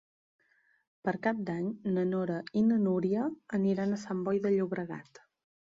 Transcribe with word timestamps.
Per 1.07 1.13
Cap 1.27 1.43
d'Any 1.49 1.67
na 1.99 2.07
Nora 2.13 2.39
i 2.61 2.65
na 2.71 2.79
Núria 2.87 3.29
aniran 3.61 3.93
a 3.93 4.03
Sant 4.07 4.27
Boi 4.31 4.43
de 4.49 4.57
Llobregat. 4.59 5.25